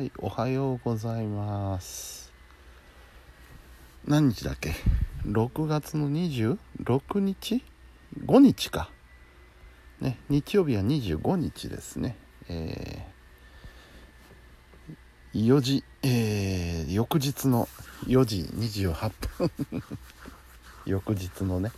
[0.00, 2.32] はい、おはようございます。
[4.06, 4.72] 何日だっけ
[5.26, 7.62] ?6 月の26日
[8.24, 8.88] ?5 日か。
[10.00, 12.16] ね、日曜日は25日ですね。
[12.48, 17.68] えー、4時、えー、翌日の
[18.06, 19.50] 4時28分。
[20.86, 21.72] 翌日のね。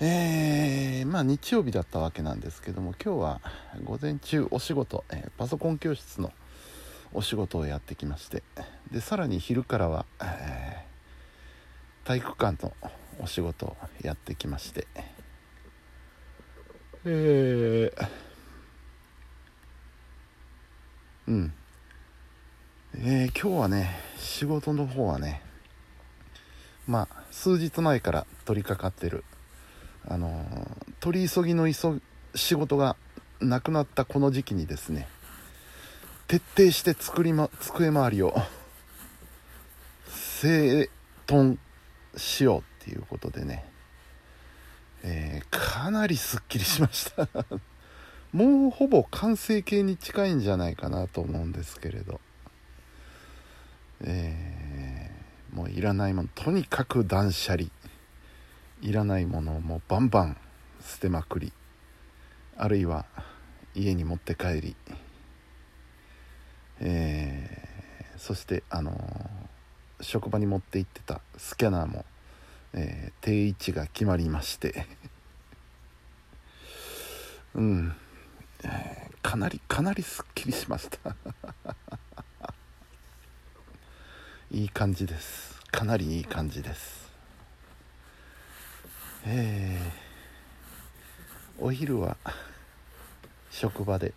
[0.00, 3.40] えー、まあ日曜日だったわけなんですけども今日は
[3.84, 6.32] 午前中お仕事、えーパソコン教室の
[7.14, 8.42] お仕事をやってきまして。
[8.90, 10.94] でさらに昼からは、えー
[12.04, 12.74] 体育館の
[13.18, 14.86] お仕事をやってきまして。
[17.06, 18.08] えー、
[21.28, 21.54] うん。
[22.96, 25.42] えー今日はね仕事の方はね
[26.86, 29.24] まあ数日前から取り掛かってる
[30.06, 30.44] あの
[31.00, 32.00] 取り急ぎの急
[32.34, 32.96] 仕事が
[33.40, 35.08] なくなったこの時期にですね
[36.26, 38.34] 徹底して作り、ま、机周りを
[40.08, 40.90] 整
[41.26, 41.58] 頓
[42.16, 43.64] しようっていうことでね、
[45.02, 47.28] えーかなりすっきりしました。
[48.32, 52.20] もうほぼ完成形に近いんじゃないかなと思うんですけれど。
[54.00, 57.68] えーもういらないものとにかく断捨離。
[58.82, 60.36] いらないものをもうバンバン
[60.84, 61.52] 捨てまくり。
[62.56, 63.06] あるいは
[63.74, 64.76] 家に持って帰り、
[66.80, 68.94] えーそしてあのー
[70.00, 72.04] 職場に持って行ってたスキャナーも、
[72.74, 74.86] えー定位置が決まりまして。
[77.54, 77.96] うん、
[78.64, 81.16] えーかなりかなりすっきりしました。
[84.50, 85.60] いい感じです。
[85.70, 87.10] かなりいい感じです。
[89.24, 90.04] えー
[91.58, 92.16] お昼は
[93.50, 94.12] 職場で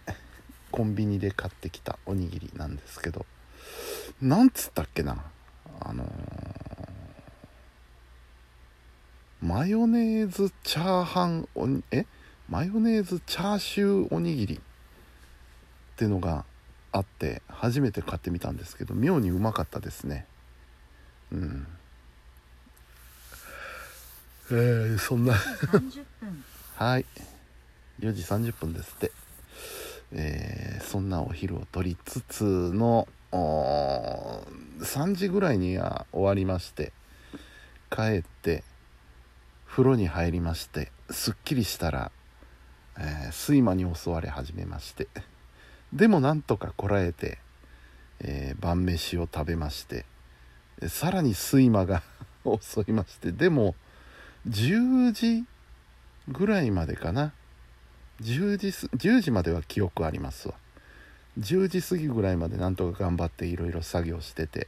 [0.72, 3.26] コンビニで買ってきたおにぎりなんですけど
[4.22, 5.24] なんつったっけな？
[5.80, 6.08] あのー
[9.40, 12.06] マヨネーズチャーハンおにえ？
[12.50, 14.60] マヨネーズチャーシューおにぎりっ
[15.96, 16.44] ていうのが
[16.92, 20.26] あって初めて買ってみたんですけど妙にうまかったですね。
[21.32, 21.68] うん。
[24.50, 25.34] えー、そんな。
[25.34, 26.44] 30分。
[26.76, 27.06] はい。
[28.00, 29.12] 4時30分ですって、
[30.14, 36.94] えーそんなお昼を取りつつの3時ぐらいには終わりまして
[37.90, 38.64] 帰って
[39.66, 42.12] 風呂に入りましてすっきりしたら、
[42.98, 45.08] えー睡魔に襲われ始めまして
[45.94, 47.38] でもなんとかこらえて、
[48.22, 50.06] えー晩飯を食べまして
[50.88, 52.02] さらに睡魔が
[52.62, 53.76] 襲いましてでも
[54.48, 55.46] 10時
[56.30, 57.34] ぐらいまでかな
[58.22, 60.56] 10時す10時までは記憶ありますわ。
[61.40, 64.68] 10時過ぎぐらいまでなんとか頑張っていろいろ作業してて。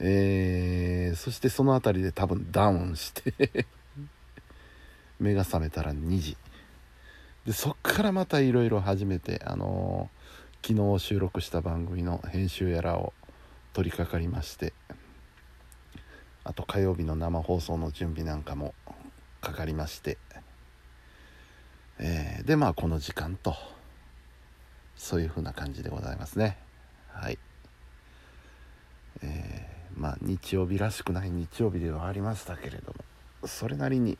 [0.00, 3.66] えーそしてその辺りで多分ダウンして。
[5.18, 6.36] 目が覚めたら2時。
[7.46, 10.18] でそっからまたいろいろ始めてあのー
[10.60, 13.14] 昨日収録した番組の編集やらを
[13.72, 14.72] 取り掛かりまして。
[16.44, 18.74] あと火曜日の生放送の準備なんかも
[19.42, 20.16] かかりまして、
[21.98, 23.56] えーでまあこの時間と
[24.96, 26.58] そういう風な感じでございますね。
[27.12, 27.38] はい。
[29.22, 32.94] えーまあ日曜日らしくない日曜日ではありましたけれど
[33.42, 34.16] もそれなりに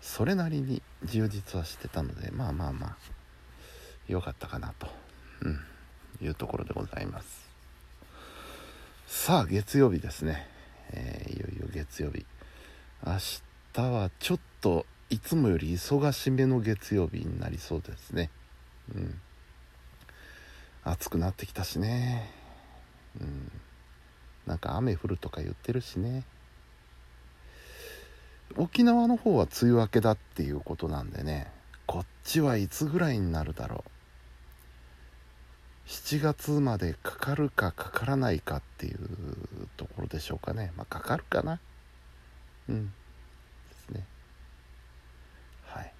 [0.00, 2.96] それなりに充実はしてたのでまあまあまあ
[4.08, 4.86] 良かったかなと、
[5.42, 5.58] うん、
[6.24, 7.46] いうところでございます。
[9.06, 10.48] さあ月曜日ですね、
[10.92, 12.24] えーいよいよ月曜日。
[13.04, 13.18] 明
[13.74, 18.30] 日はちょっといつもより忙しめの月曜日になりそうですね。
[18.94, 19.20] うん。
[20.84, 22.30] 暑くなってきたしね。
[23.20, 23.50] うん。
[24.46, 26.24] なんか雨降るとか言ってるしね。
[28.56, 31.50] 沖縄の方は梅雨明けだっていうことなんでね。
[31.86, 33.90] こっちはいつぐらいになるだろう。
[35.88, 38.98] 7月までかかるかかからないかっていう
[39.76, 40.72] ところでしょうかね。
[40.76, 41.60] まあかかるかな。
[42.68, 42.92] うんで
[43.86, 44.04] すね
[45.66, 45.92] はい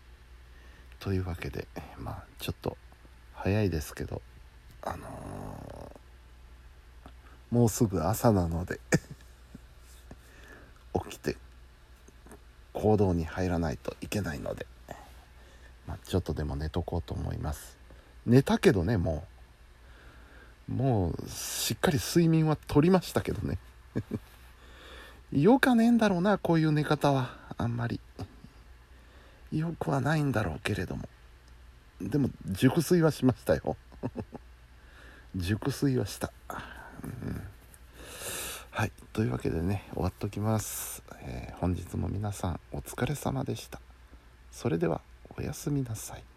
[1.07, 1.69] というわけで
[1.99, 2.77] まあちょっと
[3.33, 4.21] 早いですけど
[4.83, 5.07] あのー
[7.53, 8.81] もうすぐ朝なので
[11.09, 11.37] 起きて
[12.73, 14.67] 行動に入らないといけないので、
[15.87, 17.79] まあ、ちょっとでも寝とこうと思います。
[18.27, 19.25] 寝たけどねも
[20.69, 20.73] う。
[20.73, 23.59] もうしっかり睡眠は取りましたけどね。
[25.31, 27.39] よかねえんだろうなこういう寝方は。
[27.57, 28.01] あんまり。
[29.59, 31.09] よくはないんだろうけれども。
[32.01, 33.77] でも熟睡はしましたよ。
[35.35, 36.33] 熟睡はした、
[37.03, 37.43] うん。
[38.71, 38.93] はい。
[39.13, 43.81] というわけでね終わっときます、えー、本日も皆さんお疲れ様でした。
[44.51, 45.01] それでは
[45.37, 46.36] おやすみなさい。